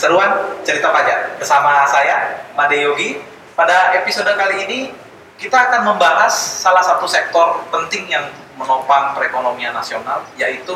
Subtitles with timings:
[0.00, 3.20] Keseruan cerita pajak bersama saya Made Yogi.
[3.52, 4.96] Pada episode kali ini
[5.36, 8.24] kita akan membahas salah satu sektor penting yang
[8.56, 10.72] menopang perekonomian nasional yaitu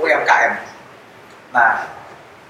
[0.00, 0.64] UMKM.
[1.52, 1.84] Nah,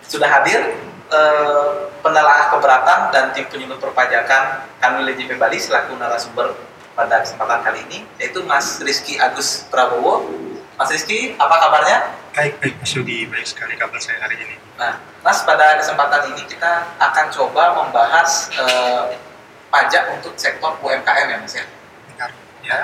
[0.06, 0.78] sudah hadir
[1.10, 1.70] eh,
[2.06, 6.54] penelaah keberatan dan tim penyuluh perpajakan Kanwil DJP Bali selaku narasumber
[6.94, 10.30] pada kesempatan kali ini yaitu Mas Rizky Agus Prabowo.
[10.78, 12.21] Mas Rizky, apa kabarnya?
[12.32, 14.56] Baik, baik Mas Yudi, baik sekali kabar saya hari ini.
[14.80, 19.20] Nah, Mas pada kesempatan ini kita akan coba membahas eh,
[19.68, 21.68] pajak untuk sektor UMKM ya Mas ya.
[22.08, 22.30] Benar,
[22.64, 22.78] ya.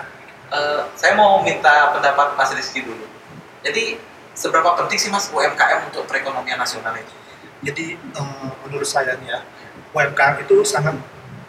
[0.53, 3.09] Eh, saya mau minta pendapat Mas Rizky dulu.
[3.65, 3.97] Jadi
[4.37, 7.17] seberapa penting sih Mas UMKM untuk perekonomian nasional itu?
[7.65, 9.41] Jadi eh, menurut saya nih ya,
[9.97, 10.93] UMKM itu sangat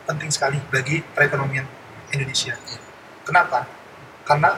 [0.08, 1.68] penting sekali bagi perekonomian
[2.16, 2.56] Indonesia.
[3.28, 3.68] Kenapa?
[4.24, 4.56] Karena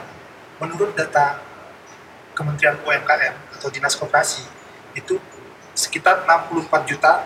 [0.62, 1.42] menurut data
[2.32, 4.44] Kementerian UMKM atau Dinas Koperasi
[4.96, 5.20] itu
[5.72, 7.24] sekitar 64 juta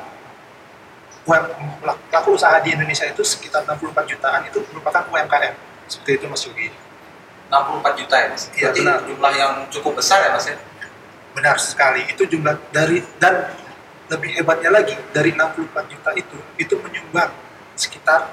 [1.27, 5.55] pelaku usaha di Indonesia itu sekitar 64 jutaan itu merupakan UMKM.
[5.91, 6.71] Seperti itu Mas Yogi.
[7.51, 8.43] 64 juta ya Mas?
[8.55, 8.99] Iya, benar.
[9.07, 10.59] jumlah yang cukup besar ya Mas ya?
[11.35, 12.07] Benar sekali.
[12.11, 13.51] Itu jumlah dari dan
[14.07, 17.35] lebih hebatnya lagi dari 64 juta itu itu menyumbang
[17.75, 18.31] sekitar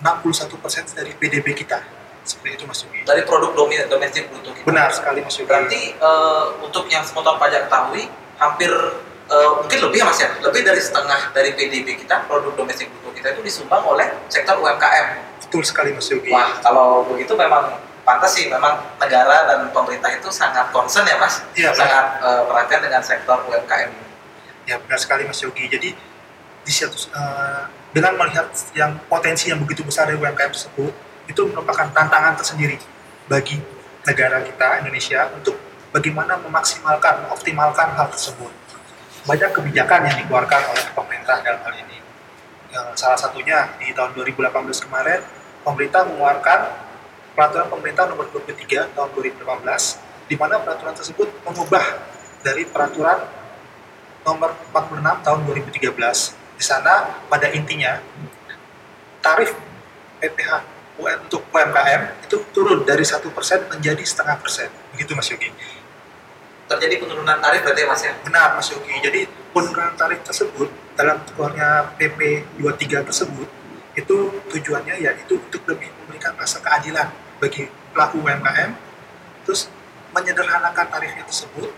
[0.00, 1.84] 61% dari PDB kita.
[2.24, 3.04] Seperti itu Mas Yogi.
[3.04, 4.64] Dari produk domestik bruto kita.
[4.64, 5.48] Benar sekali Mas Yogi.
[5.48, 8.08] Berarti eh, untuk yang semotor pajak ketahui
[8.40, 8.72] hampir
[9.28, 10.28] eh, mungkin lebih ya Mas ya?
[10.40, 15.36] Lebih dari setengah dari PDB kita, produk domestik bruto kita itu disumbang oleh sektor UMKM.
[15.44, 16.32] betul sekali Mas Yogi.
[16.32, 21.40] Wah, kalau begitu memang pantas sih memang negara dan pemerintah itu sangat concern ya Mas,
[21.56, 23.90] Iya, sangat eh, perhatian dengan sektor UMKM.
[24.64, 25.68] Ya benar sekali Mas Yogi.
[25.68, 25.92] Jadi
[26.64, 27.62] di satu eh,
[27.92, 30.92] dengan melihat yang potensi yang begitu besar dari UMKM tersebut
[31.28, 32.76] itu merupakan tantangan tersendiri
[33.28, 33.56] bagi
[34.04, 35.56] negara kita Indonesia untuk
[35.88, 38.52] bagaimana memaksimalkan, mengoptimalkan hal tersebut.
[39.24, 41.98] Banyak kebijakan yang dikeluarkan oleh pemerintah dalam hal ini.
[42.68, 44.52] Yang salah satunya di tahun 2018
[44.84, 45.24] kemarin
[45.64, 46.60] pemerintah mengeluarkan
[47.32, 51.84] peraturan pemerintah nomor 23 tahun 2018 di mana peraturan tersebut mengubah
[52.44, 53.24] dari peraturan
[54.28, 56.60] nomor 46 tahun 2013.
[56.60, 57.96] Di sana pada intinya
[59.24, 59.56] tarif
[60.20, 64.70] PPh untuk UMKM itu turun dari satu persen menjadi setengah persen.
[64.94, 65.50] Begitu Mas Yogi.
[66.64, 68.12] Terjadi penurunan tarif berarti ya Mas ya?
[68.22, 68.94] Benar Mas Yogi.
[69.02, 73.48] Jadi penurunan tarif tersebut dalam keluarnya PP 23 tersebut
[73.94, 74.16] itu
[74.50, 78.74] tujuannya yaitu untuk lebih memberikan rasa keadilan bagi pelaku UMKM
[79.46, 79.70] terus
[80.10, 81.70] menyederhanakan tarifnya tersebut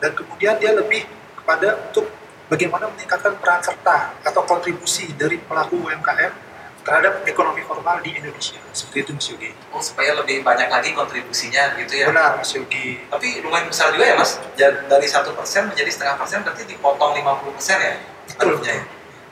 [0.00, 1.04] dan kemudian dia lebih
[1.36, 2.08] kepada untuk
[2.52, 6.49] bagaimana meningkatkan peran serta atau kontribusi dari pelaku UMKM
[6.80, 9.50] terhadap ekonomi formal di Indonesia seperti itu Mas Yogi.
[9.70, 12.06] Oh, supaya lebih banyak lagi kontribusinya gitu ya?
[12.08, 13.04] Benar Mas Yogi.
[13.12, 17.56] Tapi lumayan besar juga ya Mas, dari satu persen menjadi setengah persen berarti dipotong 50
[17.56, 17.94] persen ya?
[18.32, 18.64] Betul.
[18.64, 18.80] ya?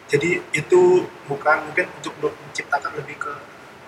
[0.08, 3.32] Jadi itu bukan mungkin untuk menciptakan lebih ke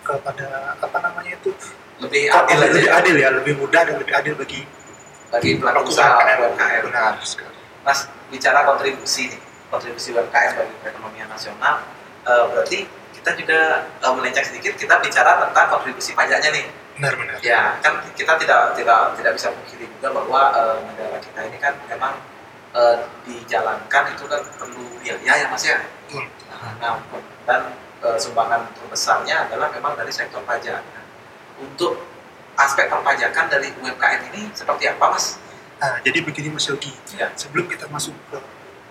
[0.04, 1.52] kepada apa namanya itu
[2.00, 2.96] Lebih adil aja lebih ya?
[2.96, 4.64] adil ya, lebih mudah dan lebih adil bagi
[5.28, 6.88] bagi pelaku usaha UMKM.
[6.88, 7.60] Benar sekali.
[7.84, 11.84] Mas, bicara kontribusi nih, kontribusi UMKM bagi perekonomian nasional,
[12.24, 12.78] eh, berarti
[13.20, 13.60] kita juga
[14.00, 16.66] eh, melenceng sedikit, kita bicara tentang kontribusi pajaknya nih.
[16.96, 17.36] Benar-benar.
[17.44, 21.76] Ya, kan kita tidak tidak tidak bisa pungkiri juga bahwa eh, negara kita ini kan
[21.84, 22.16] memang
[22.72, 22.96] eh,
[23.28, 25.78] dijalankan itu kan perlu biaya ya Mas ya.
[26.08, 26.24] Betul.
[26.80, 26.96] Nah,
[27.44, 27.60] dan
[28.04, 30.80] eh, sumbangan terbesarnya adalah memang dari sektor pajak.
[30.80, 31.04] Nah,
[31.60, 32.00] untuk
[32.56, 35.36] aspek perpajakan dari UMKM ini seperti apa Mas?
[35.80, 37.32] Nah, jadi begini Mas Yogi, Ya.
[37.32, 38.36] sebelum kita masuk ke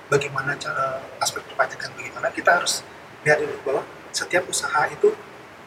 [0.10, 2.82] bagaimana cara aspek perpajakan bagaimana, kita harus
[3.22, 3.82] lihat dulu bahwa
[4.12, 5.14] setiap usaha itu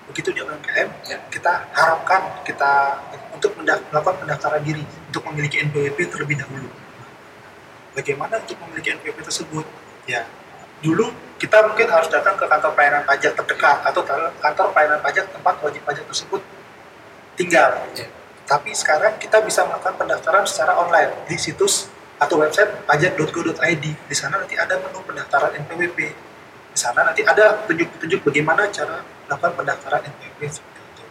[0.08, 1.18] begitu di UMKM, Ya.
[1.30, 3.00] kita harapkan kita
[3.32, 6.68] untuk mendak- melakukan pendaftaran diri untuk memiliki NPWP terlebih dahulu.
[7.92, 9.64] Bagaimana untuk memiliki NPWP tersebut?
[10.08, 10.26] Ya,
[10.82, 14.02] dulu kita mungkin harus datang ke kantor pelayanan pajak terdekat atau
[14.42, 16.42] kantor pelayanan pajak tempat wajib pajak tersebut
[17.38, 17.70] tinggal.
[17.94, 18.06] Ya.
[18.42, 21.88] Tapi sekarang kita bisa melakukan pendaftaran secara online di situs
[22.18, 23.84] atau website pajak.go.id.
[23.86, 25.98] Di sana nanti ada menu pendaftaran NPWP.
[26.72, 31.04] Di sana nanti ada petunjuk-petunjuk bagaimana cara melakukan pendaftaran NPWP seperti itu.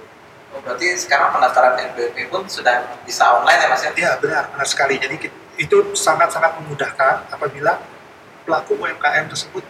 [0.58, 3.92] Oh, berarti sekarang pendaftaran NPWP pun sudah bisa online ya Mas ya?
[3.94, 4.98] Ya benar, benar sekali.
[4.98, 5.30] Jadi
[5.62, 7.78] itu sangat-sangat memudahkan apabila
[8.42, 9.62] pelaku UMKM tersebut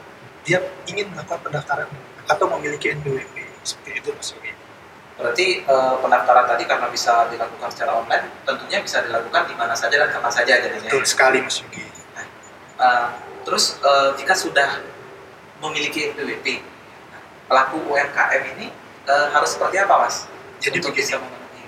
[0.47, 1.87] dia ingin melakukan pendaftaran
[2.25, 4.53] atau memiliki NPWP seperti itu Mas Yogi.
[5.19, 9.95] Berarti eh, pendaftaran tadi karena bisa dilakukan secara online, tentunya bisa dilakukan di mana saja
[10.01, 10.89] dan kapan saja jadinya.
[10.89, 11.85] Betul sekali Mas Yogi.
[12.81, 13.07] Eh,
[13.45, 14.81] terus eh, jika sudah
[15.61, 16.65] memiliki NPWP,
[17.45, 18.67] pelaku UMKM ini
[19.05, 20.25] eh, harus seperti apa mas?
[20.61, 21.17] Jadi Untuk begini.
[21.17, 21.63] memenuhi.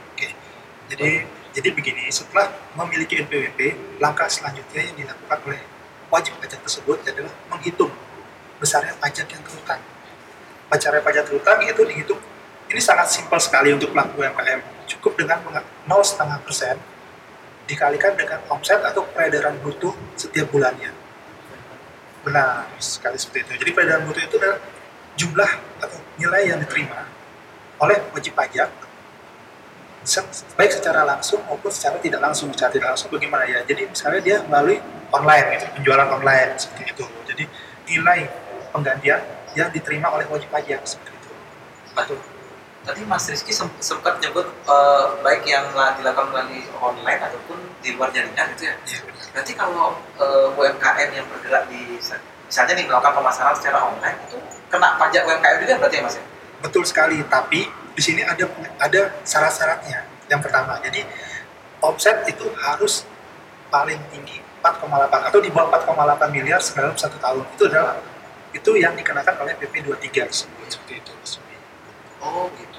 [0.89, 1.09] Jadi
[1.53, 5.61] Jadi begini, setelah memiliki NPWP, langkah selanjutnya yang dilakukan oleh
[6.09, 7.93] wajib pajak tersebut adalah menghitung
[8.57, 9.77] besarnya pajak yang terutang.
[10.73, 12.17] Besarnya pajak terutang itu dihitung,
[12.73, 14.89] ini sangat simpel sekali untuk pelaku UMKM.
[14.97, 16.81] Cukup dengan 0,5 persen
[17.69, 21.02] dikalikan dengan omset atau peredaran bruto setiap bulannya.
[22.23, 23.67] Benar sekali seperti itu.
[23.67, 24.59] Jadi peredaran bruto itu adalah
[25.13, 25.51] jumlah
[25.83, 27.05] atau nilai yang diterima
[27.81, 28.69] oleh wajib pajak
[30.59, 34.37] baik secara langsung maupun secara tidak langsung secara tidak langsung bagaimana ya jadi misalnya dia
[34.43, 34.83] melalui
[35.15, 37.43] online gitu penjualan online seperti itu jadi
[37.87, 38.19] nilai
[38.75, 39.21] penggantian
[39.55, 41.31] yang diterima oleh wajib pajak seperti itu
[41.95, 42.32] Betul.
[42.83, 47.95] Tadi Mas Rizky sem- sempat nyebut eh, baik yang la- dilakukan melalui online ataupun di
[47.95, 48.75] luar jaringan gitu ya.
[48.75, 49.01] benar
[49.33, 51.95] Berarti kalau eh, UMKM yang bergerak di
[52.47, 54.37] misalnya nih melakukan pemasaran secara online itu
[54.67, 56.23] kena pajak UMKM juga berarti ya Mas ya?
[56.63, 58.45] betul sekali tapi di sini ada
[58.79, 61.03] ada syarat-syaratnya yang pertama jadi
[61.83, 63.03] omset itu harus
[63.67, 67.99] paling tinggi 4,8 atau di bawah 4,8 miliar dalam satu tahun itu adalah
[68.53, 71.11] itu yang dikenakan oleh PP 23 tersebut seperti itu.
[72.23, 72.72] Oh gitu.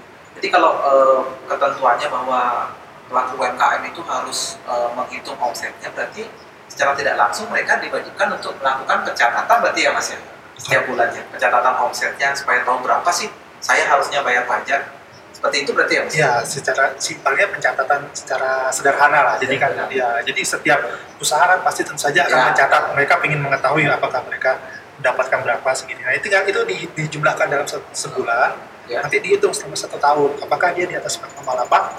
[0.44, 2.68] Jadi kalau eh, ketentuannya bahwa
[3.08, 6.28] pelaku UMKM itu harus eh, menghitung omsetnya, berarti
[6.68, 10.20] secara tidak langsung mereka diwajibkan untuk melakukan pencatatan berarti ya mas ya
[10.60, 14.84] setiap bulannya pencatatan omsetnya supaya tahu berapa sih saya harusnya bayar pajak
[15.32, 19.34] seperti itu berarti ya mas Ya, secara simpelnya pencatatan secara sederhana lah.
[19.40, 20.84] Jadi kan ya, jadi setiap
[21.16, 22.44] usaha kan pasti tentu saja akan Ya.
[22.52, 22.82] mencatat.
[22.92, 24.60] Mereka ingin mengetahui apakah mereka
[25.00, 26.04] mendapatkan berapa segini.
[26.04, 28.73] Nah, itu kan itu di- dijumlahkan dalam se- sebulan.
[28.84, 29.00] Ya.
[29.00, 30.36] Nanti dihitung selama satu tahun.
[30.38, 31.40] Apakah dia di atas 4,8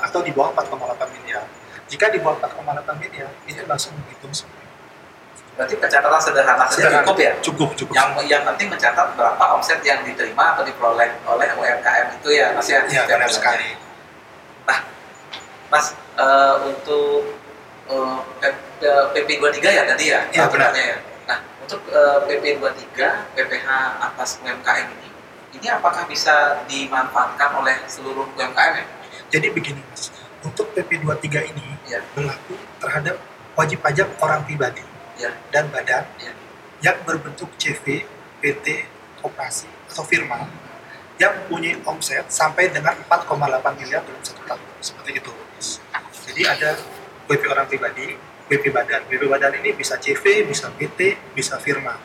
[0.01, 1.41] atau di bawah 4,8 miliar.
[1.85, 2.61] Jika di bawah 4,8
[2.95, 3.65] miliar, itu Ya.
[3.65, 4.61] langsung menghitung semua.
[5.55, 7.95] berarti pencatatan sederhana saja cukup ya Cukup, cukup.
[7.95, 12.67] yang yang penting mencatat berapa omset yang diterima atau diperoleh oleh UMKM itu ya mas
[12.67, 13.69] ya ya, setiap benar sekali.
[15.65, 15.85] Mas,
[16.15, 17.39] eh, untuk
[17.87, 20.27] eh, P- PP 23 ya tadi ya?
[20.27, 20.75] Iya, benar.
[20.75, 20.99] ya.
[21.23, 23.67] Nah, untuk eh, PP 23, PPH
[24.03, 25.04] atas UMKM ini,
[25.55, 28.85] ini apakah bisa dimanfaatkan oleh seluruh UMKM ya?
[29.31, 30.11] Jadi begini, Mas.
[30.45, 32.01] Untuk PP 23 ini Ya.
[32.13, 33.17] berlaku terhadap
[33.57, 34.83] wajib pajak orang pribadi
[35.17, 35.33] Ya.
[35.49, 36.33] dan badan Ya.
[36.83, 38.05] yang berbentuk CV,
[38.43, 38.85] PT,
[39.21, 40.45] koperasi, atau firma
[41.15, 44.61] yang mempunyai omset sampai dengan 4,8 miliar dalam satu tahun.
[44.83, 45.31] Seperti itu.
[46.25, 46.75] Jadi ada
[47.31, 48.11] WP orang pribadi,
[48.51, 49.07] WP badan.
[49.07, 51.95] WP badan ini bisa CV, bisa PT, bisa firma.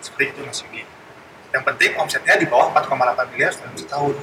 [0.00, 0.82] Seperti itu Mas Yugi.
[1.54, 4.14] Yang penting omsetnya di bawah 4,8 miliar dalam setahun.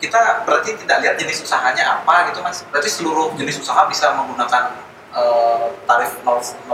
[0.00, 2.66] Kita berarti tidak lihat jenis usahanya apa gitu mas?
[2.66, 4.74] Berarti seluruh jenis usaha bisa menggunakan
[5.10, 6.66] eh, tarif 0,5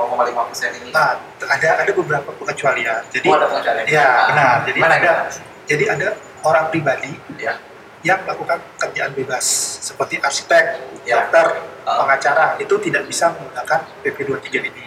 [0.48, 0.88] persen ini?
[0.88, 3.02] Nah, ada ada beberapa pengecualian.
[3.12, 3.84] Jadi oh, ada pengecualian?
[3.84, 4.54] ya, Ah, benar.
[4.64, 5.28] Jadi gimana, ada-
[5.66, 6.08] jadi ada
[6.46, 7.58] orang pribadi Ya.
[8.06, 9.42] yang melakukan kerjaan bebas
[9.82, 10.64] seperti arsitek,
[11.02, 11.26] Ya.
[11.26, 12.06] dokter, Ah.
[12.06, 14.86] pengacara itu tidak bisa menggunakan PP 23 ini.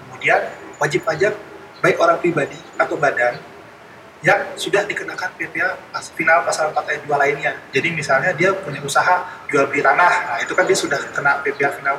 [0.00, 0.40] Kemudian
[0.80, 1.36] wajib pajak
[1.80, 3.36] baik orang pribadi atau badan
[4.20, 7.52] yang sudah dikenakan PPA pas- final pasal 4 ayat 2 lainnya.
[7.72, 11.72] Jadi misalnya dia punya usaha jual beli tanah, nah itu kan dia sudah kena PPA
[11.72, 11.96] final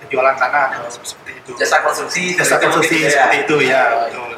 [0.00, 1.50] penjualan tanah dan seperti itu.
[1.54, 4.32] Jasa konstruksi, Jasa seperti konstruksi itu seperti itu ya, Oh, betul.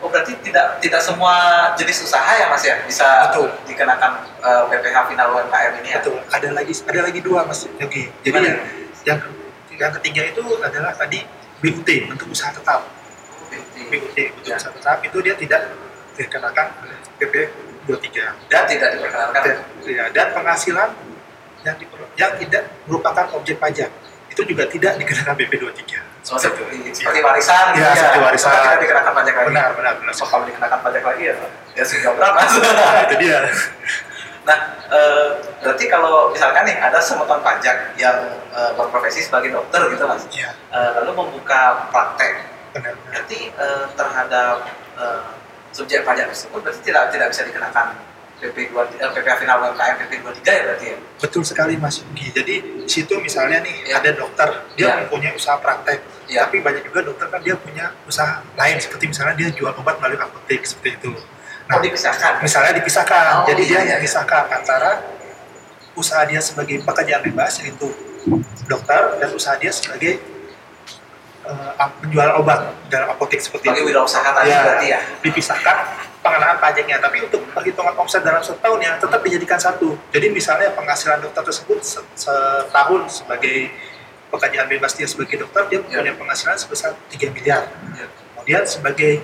[0.00, 1.36] Oh berarti tidak tidak semua
[1.76, 3.52] jenis usaha ya mas ya bisa Betul.
[3.68, 6.00] dikenakan eh, PPh final UMKM ini ya?
[6.00, 6.24] Betul.
[6.24, 8.08] Ada lagi ada lagi dua Mas Yogi.
[8.24, 8.58] Jadi yang,
[9.04, 9.18] yang
[9.76, 11.20] yang ketiga itu adalah tadi
[11.60, 12.80] BUT bentuk usaha tetap.
[13.52, 13.76] BUT.
[13.92, 14.56] BUT bentuk Ya.
[14.56, 15.68] usaha tetap itu dia tidak
[16.20, 16.66] dikenakan
[17.16, 17.34] PP
[17.86, 19.40] 23 Dan tidak diperkenankan.
[19.40, 20.88] dan, ya, dan penghasilan
[21.60, 23.88] yang diper- yang tidak merupakan objek pajak
[24.28, 26.00] itu juga tidak dikenakan PP 23.
[26.22, 28.52] Oh, seperti, seperti warisan gitu Ya, seperti warisan.
[28.54, 29.48] Tidak dikenakan pajak lagi.
[29.48, 30.12] Benar, benar, benar.
[30.12, 31.34] So, kalau dikenakan pajak lagi ya,
[31.74, 32.38] ya sudah berapa?
[32.38, 33.38] Nah, itu dia.
[34.40, 38.16] nah, eh, berarti kalau misalkan nih ada semutan pajak yang
[38.50, 42.94] eh, berprofesi sebagai dokter gitu mas, Ya, Eh, lalu membuka praktek, benar.
[42.94, 42.94] benar.
[43.10, 44.56] berarti eh, terhadap
[44.94, 45.20] eh,
[45.70, 47.86] subjek pajak tersebut berarti tidak tidak bisa dikenakan
[48.40, 50.96] PP 2 eh, PPh final UMKM PP 23 ya berarti ya?
[51.20, 52.32] Betul sekali Mas Yogi.
[52.32, 54.00] Jadi di situ misalnya nih Ya.
[54.00, 54.92] ada dokter, dia Ya.
[55.04, 56.00] mempunyai usaha praktek.
[56.24, 56.48] Ya.
[56.48, 60.16] Tapi banyak juga dokter kan dia punya usaha lain seperti misalnya dia jual obat melalui
[60.16, 61.12] apotek seperti itu.
[61.68, 62.40] Nah, oh dipisahkan.
[62.40, 63.44] misalnya dipisahkan.
[63.44, 63.96] Oh, Jadi iya, dia iya, iya.
[64.00, 64.90] memisahkan antara
[65.92, 67.92] usaha dia sebagai pekerjaan bebas yaitu
[68.64, 70.16] dokter dan usaha dia sebagai
[71.50, 73.90] eh, penjual obat dalam apotek seperti Sebagai itu.
[73.90, 74.60] wirausaha tadi Ya.
[74.62, 75.00] berarti ya?
[75.20, 75.76] Dipisahkan
[76.20, 79.96] pengenaan pajaknya, tapi untuk perhitungan omset dalam setahun ya tetap dijadikan satu.
[80.10, 83.72] Jadi misalnya penghasilan dokter tersebut se- setahun sebagai
[84.28, 86.00] pekerjaan bebas dia sebagai dokter dia Ya.
[86.02, 87.66] punya penghasilan sebesar 3 miliar.
[87.92, 88.06] Ya.
[88.32, 89.20] Kemudian sebagai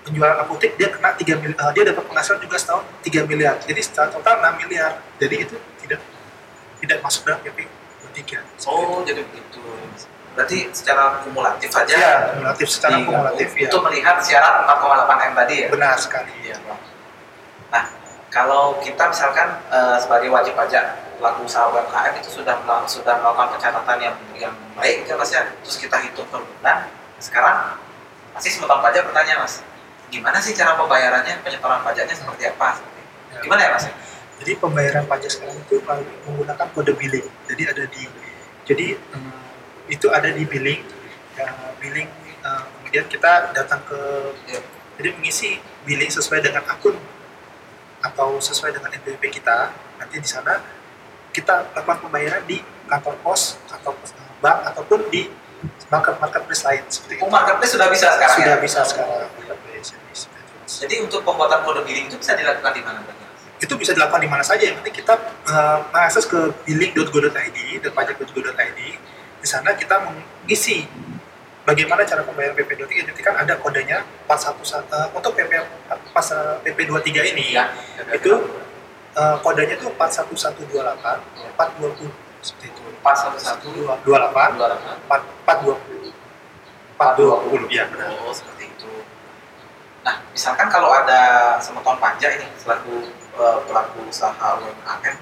[0.00, 3.56] penjual apotek dia kena 3 miliar, dia dapat penghasilan juga setahun 3 miliar.
[3.58, 5.00] Jadi secara total 6 miliar.
[5.16, 6.00] Jadi itu tidak
[6.78, 7.64] tidak masuk dalam PP
[8.14, 8.38] tiga.
[8.64, 9.58] Oh, jadi begitu.
[10.34, 13.70] Berarti secara kumulatif aja Ya, kumulatif secara di- kumulatif ya.
[13.70, 15.68] untuk melihat syarat 4,8 M tadi ya.
[15.70, 16.30] Benar sekali.
[16.42, 16.80] Iya, Bang.
[17.70, 17.84] Nah,
[18.28, 23.98] kalau kita misalkan eh, sebagai wajib pajak pelaku usaha UMKM itu sudah sudah melakukan pencatatan
[24.02, 25.46] yang yang baik ya Mas ya.
[25.62, 26.90] Terus kita hitung per bulan.
[27.16, 27.78] Sekarang
[28.34, 29.62] masih setoran pajak bertanya Mas,
[30.10, 32.82] gimana sih cara pembayarannya, penyetoran pajaknya seperti apa?
[33.30, 33.38] Ya.
[33.40, 33.86] Gimana ya Mas?
[34.42, 35.78] Jadi pembayaran pajak sekarang itu
[36.26, 37.30] menggunakan kode billing.
[37.46, 38.02] Jadi ada di
[38.66, 39.43] jadi eh,
[39.86, 40.80] itu ada di billing.
[41.34, 42.08] Ya, billing
[42.40, 44.00] eh, kemudian kita datang ke
[44.46, 44.60] Iya.
[44.94, 46.94] jadi mengisi billing sesuai dengan akun
[48.00, 49.74] atau sesuai dengan NPWP kita.
[49.98, 50.62] Nanti di sana
[51.34, 55.26] kita lakukan pembayaran di kantor pos atau eh, bank ataupun di
[55.88, 57.32] market marketplace lain seperti Oh, itu.
[57.32, 58.62] marketplace sudah bisa sekarang Sudah ya?
[58.62, 59.88] bisa sekarang marketplace.
[60.64, 63.00] Jadi, untuk pembuatan kode billing itu bisa dilakukan di mana?
[63.60, 65.14] Itu bisa dilakukan di mana saja yang penting kita
[65.44, 68.80] uh, mengakses ke billing.go.id dan pajak.go.id
[69.44, 70.88] di sana kita mengisi
[71.68, 75.52] bagaimana cara pembayaran PP23 nanti kan ada kodenya 411 uh, untuk PP
[76.16, 77.68] pas uh, PP23 ini Iya.
[78.16, 78.32] itu
[79.12, 82.08] uh, kodenya itu 41128 420
[82.40, 83.60] seperti itu 411
[84.00, 86.08] 28 28 420
[86.96, 88.88] 420 ya benar Oh, seperti itu.
[90.08, 95.16] Nah, misalkan kalau ada semeton pajak ini selaku eh, pelaku usaha UMKM,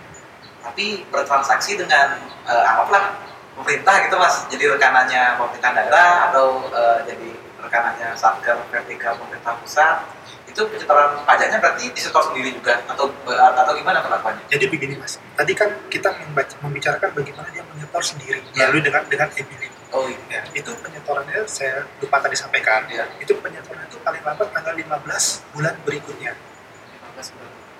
[0.62, 7.28] tapi bertransaksi dengan eh, anggaplah pemerintah gitu mas, jadi rekanannya pemerintah daerah atau eh, jadi
[7.62, 10.02] rekanannya satker vertikal pemerintah pusat,
[10.44, 14.44] itu penyetoran pajaknya berarti disetor sendiri juga atau eh, atau gimana perlakuannya?
[14.49, 18.68] Jadi begini mas, tadi kan kita membaca- membicarakan bagaimana dia menyetor sendiri Ya.
[18.68, 19.73] melalui dengan dengan e-billing.
[19.92, 20.40] Oh iya.
[20.40, 22.88] Ya, itu penyetorannya saya lupa tadi sampaikan.
[22.88, 23.04] Iya.
[23.21, 26.32] Itu penyetoran itu paling lambat tanggal 15 bulan berikutnya.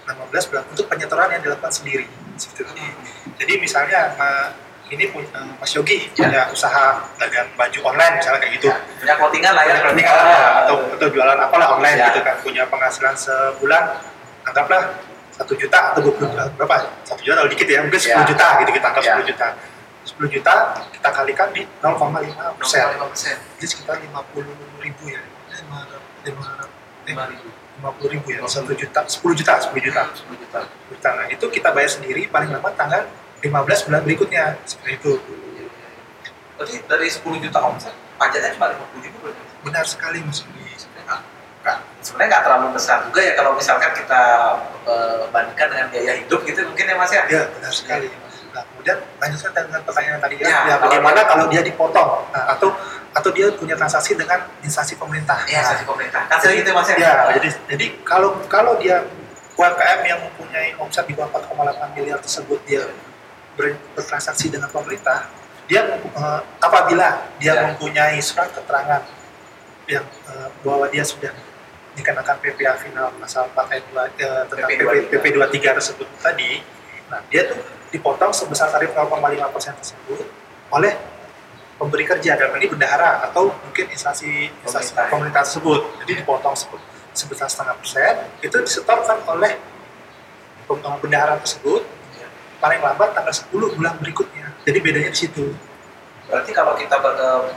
[0.05, 2.05] 15 bulan untuk penyetoran yang dilakukan sendiri.
[2.37, 2.75] Seperti itu.
[3.41, 4.13] Jadi misalnya
[4.93, 6.29] ini punya eh, Mas Yogi Ya.
[6.29, 6.85] punya usaha
[7.17, 8.69] dagang baju online misalnya kayak gitu.
[8.69, 9.73] Ya, punya clothingan lah ya.
[9.73, 12.07] Punya clothing lah, atau atau jualan apalah online Ya.
[12.13, 12.37] gitu kan.
[12.45, 13.83] Punya penghasilan sebulan
[14.45, 14.83] anggaplah
[15.33, 16.77] satu juta atau 20 juta berapa?
[17.09, 18.29] Satu juta atau dikit ya, mungkin 10 Ya.
[18.29, 19.13] juta gitu kita anggap Ya.
[19.17, 19.47] 10 juta.
[20.03, 20.55] 10 juta
[20.93, 22.85] kita kalikan di 0,5 persen.
[23.01, 24.45] 0,5 Jadi sekitar 50
[24.85, 25.23] ribu ya.
[25.57, 25.89] 5
[26.27, 26.43] 5
[27.09, 27.49] lima ribu
[27.83, 28.41] 50 ribu ya.
[28.45, 30.03] 1 juta, 10 juta, 10 juta.
[30.13, 30.61] 10 juta.
[30.93, 31.09] Juta.
[31.17, 33.03] Nah, itu kita bayar sendiri paling lambat tanggal
[33.43, 34.45] 15 bulan berikutnya.
[34.65, 35.13] Seperti itu.
[36.55, 39.43] Berarti dari 10 juta omset, pajaknya cuma 50 ribu berarti?
[39.67, 40.61] Benar sekali Mas Yogi.
[42.03, 44.23] Sebenarnya nggak- terlalu besar juga ya kalau misalkan kita
[44.83, 47.23] eh, bandingkan dengan biaya hidup gitu mungkin ya mas ya?
[47.31, 48.11] Ya, benar sekali.
[48.51, 52.45] Nah, kemudian lanjutkan dengan pertanyaan tadi ya, Ya, ya kalau- bagaimana kalau dia dipotong nah,
[52.51, 52.75] atau
[53.15, 55.47] atau dia punya transaksi dengan instansi pemerintah.
[55.47, 56.27] Iya, instansi pemerintah.
[56.27, 56.97] Kan gitu ya mas ya?
[56.99, 59.07] Ya, jadi jadi kalau kalau dia
[59.55, 62.83] UMKM yang mempunyai omset di bawah 4,8 miliar tersebut dia
[63.55, 65.29] ber- bertransaksi dengan pemerintah,
[65.67, 67.63] dia eh, apabila dia Ya.
[67.67, 69.03] mempunyai surat keterangan
[69.87, 71.33] yang eh, bahwa dia sudah
[71.93, 76.65] dikenakan PPA final pasal 4 ayat 2 eh, tentang PP PP, PP 23 tersebut tadi,
[77.07, 79.13] nah dia tuh dipotong sebesar tarif 0,5
[79.49, 80.25] persen tersebut
[80.73, 80.97] oleh
[81.77, 85.11] pemberi kerja dalam ini bendahara atau mungkin instansi instansi Pemerintah.
[85.11, 86.81] pemerintah, tersebut jadi dipotong sebe-
[87.13, 89.53] sebesar setengah persen itu disetorkan oleh
[90.65, 91.85] eh, bendahara tersebut.
[92.63, 95.47] Paling lambat tanggal 10 bulan berikutnya jadi bedanya di situ
[96.23, 96.97] Berarti kalau kita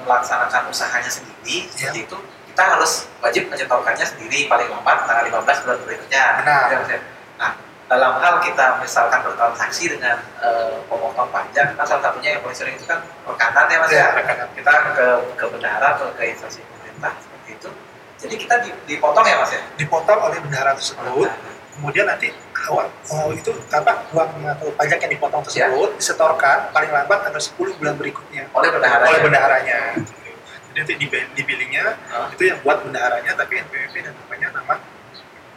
[0.03, 1.87] melaksanakan usahanya sendiri, Ya.
[1.87, 2.17] seperti itu,
[2.51, 6.23] kita harus wajib menyetorkannya sendiri paling lambat tanggal 15 bulan berikutnya.
[6.43, 6.67] Benar.
[6.67, 6.99] Ya, Mas ya?
[7.39, 7.51] Nah,
[7.87, 12.75] dalam hal kita misalkan bertransaksi dengan eh, pemotong pajak, kan salah satunya yang paling sering
[12.75, 13.97] itu kan rekanan ya mas ya.
[14.01, 14.47] Ya, rekanan.
[14.51, 15.07] Kita ke
[15.39, 17.69] ke bendahara atau ke instansi pemerintah seperti itu.
[18.27, 19.61] Jadi kita di- dipotong ya mas ya.
[19.77, 21.31] dipotong oleh bendahara tersebut
[21.75, 22.31] kemudian nanti
[22.65, 27.77] awal oh, itu apa uang atau pajak yang dipotong tersebut disetorkan paling lambat tanggal 10
[27.77, 29.03] bulan berikutnya oleh bendahara.
[29.05, 29.79] oleh bendaharanya
[30.71, 32.27] jadi nanti di, di billingnya Hah?
[32.31, 34.73] itu yang buat bendaharanya tapi NPWP dan namanya nama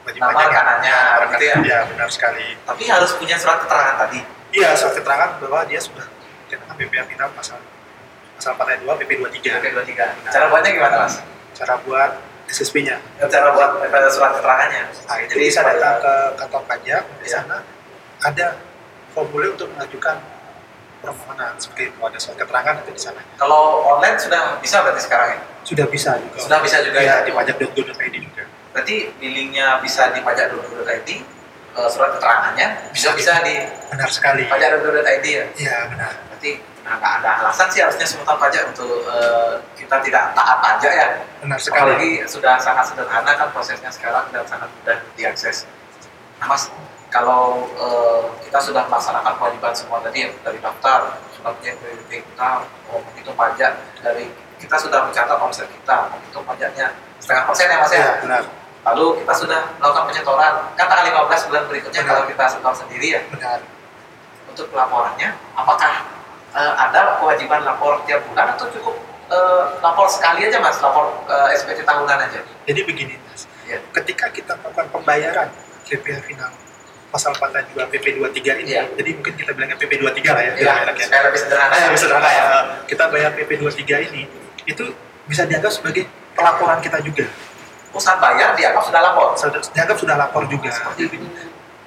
[0.05, 1.57] wajib Nama rekanannya, Nama gitu ya?
[1.61, 4.21] ya benar sekali Tapi harus punya surat keterangan tadi.
[4.53, 6.07] iya surat keterangan bahwa dia sudah
[6.47, 7.59] dikenakan PPA final pasal
[8.37, 10.33] pasal 4 ayat 2 PP 23 PP 23.
[10.33, 11.15] Cara buatnya gimana mas?
[11.53, 12.11] cara buat
[12.49, 14.83] SSP-nya Cara buat eh, surat keterangannya.
[15.05, 17.41] Nah, itu bisa datang ke kantor pajak di Ya.
[17.41, 17.61] sana
[18.19, 18.57] ada
[19.13, 20.17] formulir untuk mengajukan
[20.99, 25.29] permohonan seperti itu ada surat keterangan itu di sana Kalau online sudah bisa berarti sekarang
[25.31, 25.41] ya?
[25.63, 27.25] sudah bisa juga Sudah bisa juga ya ya?
[27.25, 33.55] di pajak.go.id juga Berarti billingnya bisa di pajak.go.id, eh, surat keterangannya bisa bisa di
[33.87, 35.45] benar sekali pajak.go.id ya?
[35.55, 36.51] iya benar Berarti
[36.89, 41.09] nah, nggak ada alasan sih harusnya semutan pajak untuk eh, kita tidak taat pajak ya.
[41.45, 45.69] benar sekali Apalagi sudah sangat sederhana kan prosesnya sekarang dan sangat mudah diakses.
[46.41, 46.73] Nah mas,
[47.13, 51.21] kalau eh, kita sudah melaksanakan kewajiban semua tadi dari daftar,
[51.57, 52.49] punya PWP kita
[52.93, 54.27] oh, menghitung pajak dari
[54.59, 56.93] kita sudah mencatat omset kita menghitung pajaknya
[57.23, 58.43] setengah persen ya mas ya Ya, benar,
[58.85, 62.11] lalu kita sudah melakukan penyetoran kan tanggal 15 bulan berikutnya Benar.
[62.11, 63.59] kalau kita setor sendiri ya benar.
[64.51, 65.95] untuk pelaporannya apakah
[66.51, 68.95] eh, ada kewajiban lapor tiap bulan atau cukup
[69.29, 73.49] eh, lapor sekali aja mas lapor eh, SPT tahunan aja Jadi begini, Mas.
[73.65, 73.81] Iya.
[73.93, 75.49] Ketika kita melakukan pembayaran
[75.83, 76.53] KPH final
[77.09, 78.85] pasal 42 PP 23 ini, Iya.
[78.93, 81.21] jadi mungkin kita bilangnya PP 23 lah ya, ya, ya.
[81.25, 82.45] lebih sederhana bisa sederhana ya.
[82.85, 84.29] Kita bayar PP 23 ini,
[84.63, 84.85] itu
[85.25, 87.25] bisa dianggap sebagai pelaporan kita juga.
[87.89, 89.33] pusat bayar dianggap sudah lapor
[89.73, 90.69] Dianggap sudah lapor juga.
[90.69, 91.17] seperti itu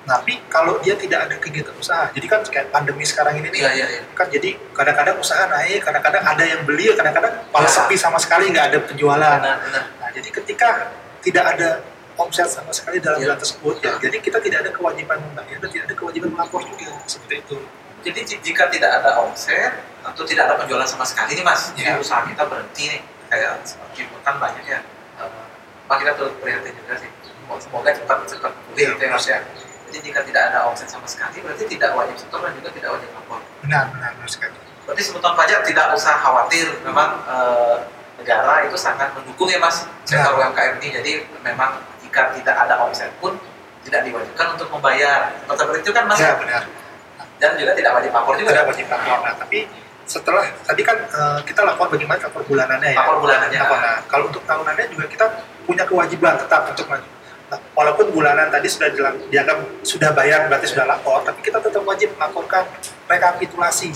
[0.01, 3.71] Tapi kalau dia tidak ada kegiatan usaha, jadi kan kayak pandemi sekarang ini nih, iya
[3.77, 7.85] iya iya kan jadi kadang-kadang usaha naik, kadang-kadang ada yang beli, kadang-kadang malah Ya.
[7.85, 9.37] sepi sama sekali nggak ada penjualan.
[9.39, 10.89] benar benar Nah, jadi ketika
[11.21, 11.69] tidak ada
[12.17, 13.29] omset sama sekali dalam Ya.
[13.29, 16.91] bulan tersebut, ya, jadi kita tidak ada kewajiban membayar dan tidak ada kewajiban melapor juga
[17.05, 17.57] seperti itu.
[18.01, 21.93] Jadi jika tidak ada omset atau tidak ada penjualan sama sekali nih mas, Ya.
[21.93, 24.81] jadi usaha kita berhenti nih, kayak seperti kan banyak ya.
[25.85, 27.09] Pak kita turut prihatin juga sih.
[27.61, 28.91] Semoga cepat cepat pulih Ya.
[28.97, 29.37] gitu ya mas ya.
[29.91, 33.11] Jadi jika tidak ada omset sama sekali, berarti tidak wajib setor dan juga tidak wajib
[33.11, 33.43] lapor.
[33.59, 34.55] Benar, benar, benar sekali.
[34.87, 37.75] Berarti sebetulnya pajak tidak usah khawatir, memang eh,
[38.23, 40.39] negara itu sangat mendukung ya mas sektor.
[40.39, 40.89] UMKM ini.
[40.95, 41.11] Jadi
[41.43, 43.35] memang jika tidak ada omset pun
[43.83, 45.35] tidak diwajibkan untuk membayar.
[45.51, 46.63] Seperti itu kan mas Ya, benar.
[47.41, 48.49] dan juga tidak wajib lapor juga.
[48.55, 49.17] Tidak wajib lapor.
[49.27, 49.59] Nah, tapi
[50.07, 52.97] setelah tadi kan eh, kita lapor bagaimana lapor bulanannya ya.
[53.03, 53.59] Lapor bulanannya.
[53.59, 53.77] Lapor.
[53.83, 55.25] Nah, kalau untuk tahunannya juga kita
[55.67, 57.07] punya kewajiban tetap untuk maju.
[57.71, 58.87] Walaupun bulanan tadi sudah
[59.27, 62.63] dianggap sudah bayar berarti sudah lapor, tapi kita tetap wajib melaporkan
[63.05, 63.91] rekapitulasi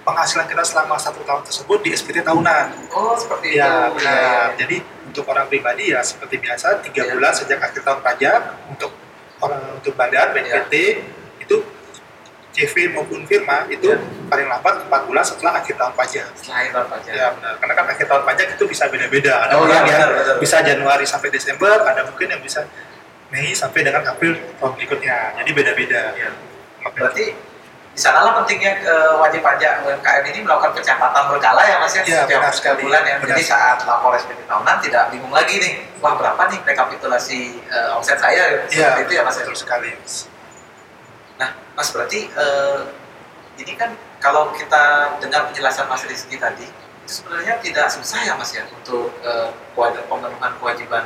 [0.00, 2.88] penghasilan kita selama satu tahun tersebut di SPT tahunan.
[2.90, 3.98] Oh seperti Ya, itu.
[3.98, 4.56] benar.
[4.56, 7.12] Jadi untuk orang pribadi ya seperti biasa tiga Ya.
[7.12, 8.90] bulan sejak akhir tahun pajak untuk
[9.40, 10.74] orang untuk badan BNPT
[11.40, 11.56] itu
[12.50, 13.98] CV maupun firma itu Ya.
[14.26, 16.26] paling lambat empat bulan setelah akhir tahun pajak.
[16.34, 17.12] Selain tahun pajak.
[17.12, 17.52] Ya benar.
[17.58, 19.34] Karena kan akhir tahun pajak itu bisa beda-beda.
[19.46, 20.36] Ada Oh, orang iya, yang benar, benar.
[20.38, 22.64] bisa Januari sampai Desember, ada mungkin yang bisa
[23.30, 25.38] Mei sampai dengan April tahun berikutnya.
[25.38, 26.02] Jadi beda-beda.
[26.14, 26.30] Ya.
[26.82, 27.24] Berarti
[27.90, 32.22] di sanalah pentingnya eh, wajib pajak UMKM ini melakukan pencatatan berkala ya mas ya Ya,
[32.22, 32.80] setiap benar sekali.
[32.82, 33.16] bulan ya.
[33.18, 37.90] Benar Jadi saat lapor SPT tahunan tidak bingung lagi nih, wah berapa nih rekapitulasi eh,
[37.92, 39.42] omset saya Ya, seperti itu ya mas ya.
[39.42, 39.90] betul sekali.
[41.36, 42.78] Nah mas berarti eh,
[43.58, 44.82] ini kan kalau kita
[45.18, 49.10] dengar penjelasan mas Rizky tadi itu sebenarnya tidak susah ya mas ya untuk
[49.72, 51.04] kewajib- pemenuhan kewajiban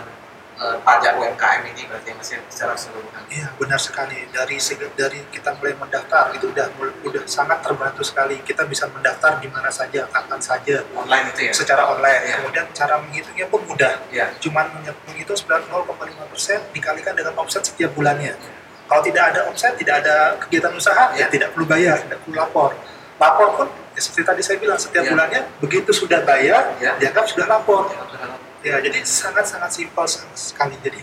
[0.54, 3.22] eh, pajak UMKM ini berarti ya mas ya secara keseluruhan.
[3.26, 6.66] Iya benar sekali dari segi dari kita mulai mendaftar itu udah
[7.02, 11.52] udah sangat terbantu sekali kita bisa mendaftar di mana saja kapan saja Online itu ya.
[11.52, 12.34] secara online Iya.
[12.38, 14.30] kemudian cara menghitungnya pun mudah Ya.
[14.38, 14.70] cuman
[15.04, 15.90] menghitung sebenarnya 0,5
[16.28, 18.38] persen dikalikan dengan omset setiap bulannya
[18.84, 21.26] kalau tidak ada omset tidak ada kegiatan usaha ya Iya.
[21.28, 22.70] tidak perlu bayar tidak perlu lapor
[23.16, 25.10] lapor pun ya seperti tadi saya bilang setiap Iya.
[25.14, 26.94] bulannya begitu sudah bayar Ya.
[26.94, 28.30] dianggap sudah lapor Ya, betul.
[28.64, 30.74] Ya, jadi sangat-sangat simpel sekali.
[30.80, 31.00] Jadi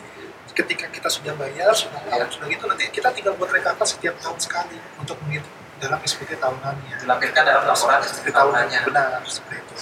[0.51, 2.25] ketika kita sudah bayar, sudah Ya.
[2.27, 7.01] sudah gitu, nanti kita tinggal buat recover setiap tahun sekali untuk menghitung dalam SPT tahunannya.
[7.01, 8.79] dilampirkan dalam laporan SPT tahunannya.
[8.85, 9.75] Benar, seperti itu.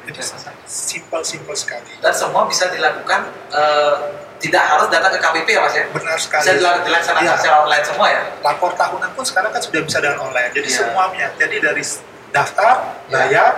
[0.00, 1.92] Jadi sangat simpel-simpel sekali.
[2.00, 3.20] Dan semua bisa dilakukan
[3.52, 3.96] eh,
[4.40, 5.84] tidak harus datang ke KPP ya mas ya.
[5.88, 6.42] Benar sekali.
[6.42, 7.36] Bisa dila- dilaksanakan Iya.
[7.36, 8.22] secara online semua ya.
[8.40, 10.50] Lapor tahunan pun sekarang kan sudah bisa dengan online.
[10.50, 10.78] Jadi Iya.
[10.80, 11.26] semuanya.
[11.36, 11.82] Jadi dari
[12.30, 12.74] daftar,
[13.06, 13.12] Iya.
[13.12, 13.52] bayar,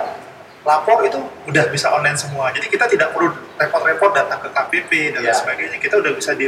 [0.63, 2.47] lapor itu udah bisa online semua.
[2.49, 5.35] Jadi kita tidak perlu repot-repot datang ke KPP dan Iya.
[5.35, 5.77] sebagainya.
[5.77, 6.47] Kita udah bisa di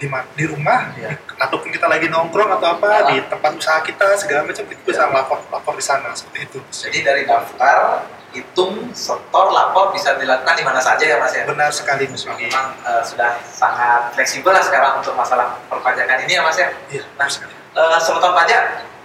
[0.00, 1.12] di, di rumah Iya.
[1.36, 3.00] ataupun kita lagi nongkrong atau apa Ah.
[3.04, 5.12] di tempat usaha kita segala macam itu bisa Iya.
[5.12, 6.58] lapor lapor di sana seperti itu.
[6.72, 11.44] Jadi dari daftar, hitung, setor, lapor bisa dilakukan di mana saja ya mas ya.
[11.44, 12.48] Benar sekali Mas Yogi.
[12.48, 16.72] Memang eh, sudah sangat fleksibel lah sekarang untuk masalah perpajakan ini ya mas ya.
[16.88, 17.52] Iya, Nah, sekali.
[17.52, 18.62] Eh, semeton pajak,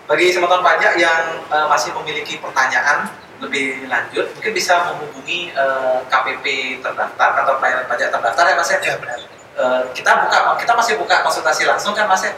[0.07, 3.11] bagi semeton pajak yang eh, masih memiliki pertanyaan
[3.43, 6.45] lebih lanjut, mungkin bisa menghubungi eh, KPP
[6.79, 8.79] terdaftar atau pelayanan pajak terdaftar ya mas ya.
[8.79, 9.19] Ya benar.
[9.55, 12.31] Eh, kita buka, kita masih buka konsultasi langsung kan mas ya?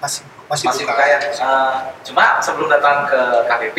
[0.00, 0.94] Masih masih, Masih buka.
[0.96, 1.18] buka ya.
[1.20, 1.76] Eh,
[2.08, 3.78] cuma sebelum datang ke KPP,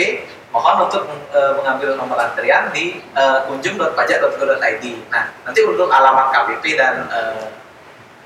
[0.53, 4.85] mohon untuk eh, mengambil nomor antrian di eh, kunjung.pajak.go.id.
[5.09, 7.45] Nah, nanti untuk alamat KPP dan eh,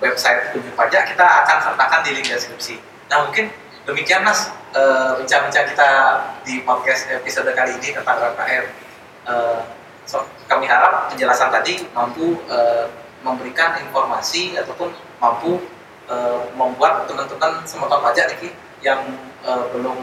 [0.03, 2.75] website kunjung pajak kita akan sertakan di link deskripsi.
[3.07, 3.47] Nah, mungkin
[3.87, 5.89] demikian mas eh, bincang-bincang kita
[6.41, 8.65] di podcast episode kali ini tentang UMKM.
[9.29, 9.59] Eh,
[10.03, 12.89] so, kami harap penjelasan tadi mampu eh,
[13.23, 15.61] memberikan informasi ataupun mampu
[16.09, 18.49] eh, membuat teman-teman semotor pajak Ki,
[18.81, 18.99] yang
[19.45, 19.97] eh, belum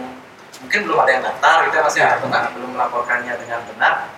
[0.61, 4.12] mungkin belum ada yang daftar gitu ya mas ya nggak belum melaporkannya dengan benar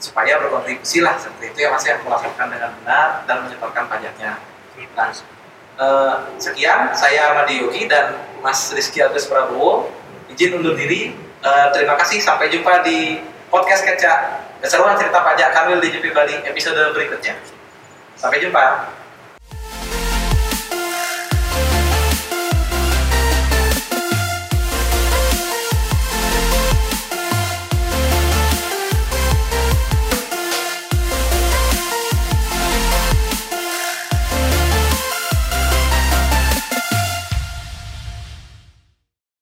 [0.00, 4.40] supaya berkontribusi lah seperti itu ya mas ya melaporkan dengan benar dan menyetorkan pajaknya.
[4.96, 5.08] Nah,
[5.80, 9.90] eh, sekian saya Madi Yogi dan Mas Rizky Agus Prabowo
[10.30, 11.10] izin undur diri.
[11.42, 13.18] Eh, terima kasih, sampai jumpa di
[13.50, 17.34] podcast Keca Keseruan Cerita Pajak Kanwil DJP Bali episode berikutnya.
[18.14, 18.94] Sampai jumpa.